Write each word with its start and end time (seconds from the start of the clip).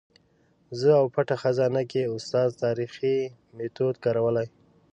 زه 0.79 0.89
او 0.99 1.05
پټه 1.13 1.35
خزانه 1.41 1.81
کې 1.91 2.11
استاد 2.15 2.49
تاریخي 2.63 3.17
میتود 3.57 3.95
کارولی. 4.03 4.47